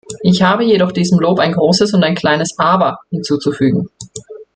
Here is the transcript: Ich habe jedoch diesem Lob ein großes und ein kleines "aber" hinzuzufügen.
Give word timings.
Ich 0.23 0.41
habe 0.41 0.63
jedoch 0.63 0.91
diesem 0.93 1.19
Lob 1.19 1.37
ein 1.39 1.51
großes 1.51 1.93
und 1.93 2.03
ein 2.03 2.15
kleines 2.15 2.57
"aber" 2.57 3.01
hinzuzufügen. 3.11 3.87